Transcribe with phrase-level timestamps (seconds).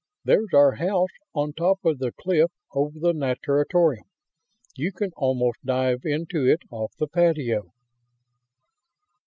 [0.23, 4.05] There's our house, on top of the cliff over the natatorium
[4.75, 7.71] you can almost dive into it off the patio."